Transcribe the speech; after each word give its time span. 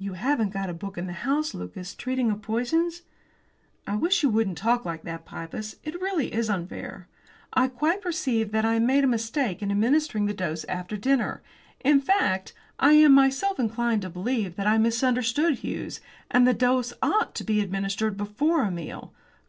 "You 0.00 0.14
haven't 0.14 0.50
got 0.50 0.68
a 0.68 0.74
book 0.74 0.98
in 0.98 1.06
the 1.06 1.12
house, 1.12 1.54
Lucas, 1.54 1.94
treating 1.94 2.28
of 2.28 2.42
poisons?" 2.42 3.02
"I 3.86 3.94
wish 3.94 4.24
you 4.24 4.28
wouldn't 4.28 4.58
talk 4.58 4.84
like 4.84 5.04
that, 5.04 5.24
Pybus. 5.24 5.76
It 5.84 6.00
really 6.00 6.34
is 6.34 6.50
unfair. 6.50 7.06
I 7.52 7.68
quite 7.68 8.00
perceive 8.02 8.50
that 8.50 8.64
I 8.64 8.80
made 8.80 9.04
a 9.04 9.06
mistake 9.06 9.62
in 9.62 9.70
administering 9.70 10.26
the 10.26 10.34
dose 10.34 10.64
after 10.64 10.96
dinner; 10.96 11.40
in 11.78 12.00
fact, 12.00 12.52
I 12.80 12.94
am 12.94 13.12
myself 13.12 13.60
inclined 13.60 14.02
to 14.02 14.10
believe 14.10 14.56
that 14.56 14.66
I 14.66 14.76
misunderstood 14.76 15.58
Hughes, 15.60 16.00
and 16.32 16.48
that 16.48 16.54
the 16.54 16.58
dose 16.66 16.92
ought 17.00 17.36
to 17.36 17.44
be 17.44 17.60
administered 17.60 18.16
before 18.16 18.64
a 18.64 18.72
meal." 18.72 19.14